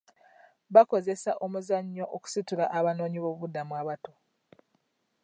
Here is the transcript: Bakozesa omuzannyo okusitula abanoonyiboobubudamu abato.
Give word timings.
Bakozesa 0.73 1.31
omuzannyo 1.45 2.05
okusitula 2.17 2.65
abanoonyiboobubudamu 2.77 3.73
abato. 3.81 4.13